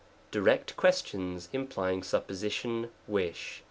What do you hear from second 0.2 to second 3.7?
Direct questions, implying supposition, wish.